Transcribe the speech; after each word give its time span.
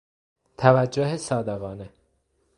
توجه 0.57 1.17
صادقانه 1.17 1.89